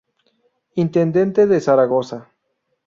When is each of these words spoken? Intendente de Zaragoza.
Intendente 0.83 1.45
de 1.45 1.59
Zaragoza. 1.61 2.19